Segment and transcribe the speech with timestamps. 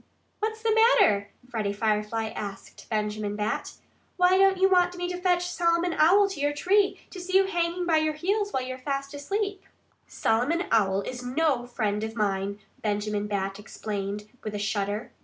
[0.39, 3.73] "What's the matter?" Freddie Firefly asked Benjamin Bat.
[4.17, 7.45] "Why don't you want me to fetch Solomon Owl to your tree, to see you
[7.45, 9.61] hanging by your heels when you're fast asleep?"
[10.07, 15.11] "Solomon Owl is no friend of mine," Benjamin Bat explained with a shudder.